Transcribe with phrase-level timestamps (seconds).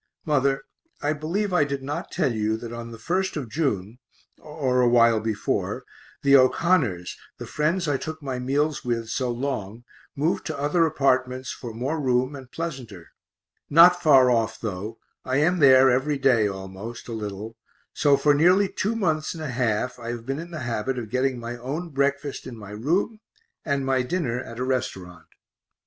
[0.25, 0.63] Mother,
[1.03, 3.99] I believe I did not tell you that on the 1st of June
[4.39, 5.83] (or a while before)
[6.23, 9.83] the O'Connors, the friends I took my meals with so long,
[10.15, 13.11] moved to other apartments for more room and pleasanter
[13.69, 17.55] not far off though, I am there every day almost, a little
[17.93, 21.11] so for nearly two months and a half I have been in the habit of
[21.11, 23.19] getting my own breakfast in my room
[23.63, 25.27] and my dinner at a restaurant.